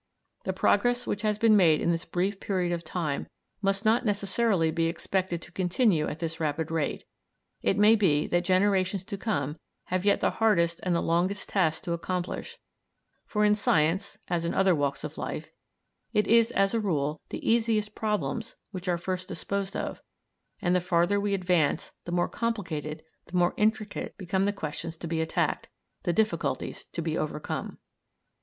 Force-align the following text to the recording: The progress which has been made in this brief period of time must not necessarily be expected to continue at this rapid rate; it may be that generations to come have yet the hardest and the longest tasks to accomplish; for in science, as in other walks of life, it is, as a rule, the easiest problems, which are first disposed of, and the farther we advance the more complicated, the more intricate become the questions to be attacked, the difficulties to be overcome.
The 0.45 0.51
progress 0.51 1.05
which 1.05 1.21
has 1.21 1.37
been 1.37 1.55
made 1.55 1.79
in 1.79 1.91
this 1.91 2.05
brief 2.05 2.39
period 2.39 2.71
of 2.71 2.83
time 2.83 3.27
must 3.61 3.85
not 3.85 4.03
necessarily 4.03 4.71
be 4.71 4.87
expected 4.87 5.43
to 5.43 5.51
continue 5.51 6.07
at 6.07 6.17
this 6.17 6.39
rapid 6.39 6.71
rate; 6.71 7.03
it 7.61 7.77
may 7.77 7.95
be 7.95 8.25
that 8.25 8.43
generations 8.43 9.03
to 9.05 9.15
come 9.15 9.59
have 9.93 10.03
yet 10.03 10.19
the 10.19 10.31
hardest 10.31 10.79
and 10.81 10.95
the 10.95 11.03
longest 11.03 11.49
tasks 11.49 11.81
to 11.81 11.93
accomplish; 11.93 12.57
for 13.27 13.45
in 13.45 13.53
science, 13.53 14.17
as 14.27 14.43
in 14.43 14.55
other 14.55 14.73
walks 14.73 15.03
of 15.03 15.19
life, 15.19 15.51
it 16.13 16.25
is, 16.25 16.49
as 16.49 16.73
a 16.73 16.79
rule, 16.79 17.21
the 17.29 17.47
easiest 17.47 17.93
problems, 17.93 18.55
which 18.71 18.87
are 18.87 18.97
first 18.97 19.27
disposed 19.27 19.77
of, 19.77 20.01
and 20.63 20.75
the 20.75 20.81
farther 20.81 21.19
we 21.19 21.35
advance 21.35 21.91
the 22.05 22.11
more 22.11 22.27
complicated, 22.27 23.03
the 23.27 23.37
more 23.37 23.53
intricate 23.55 24.17
become 24.17 24.45
the 24.45 24.51
questions 24.51 24.97
to 24.97 25.05
be 25.05 25.21
attacked, 25.21 25.69
the 26.01 26.11
difficulties 26.11 26.85
to 26.85 27.03
be 27.03 27.15
overcome. 27.19 27.77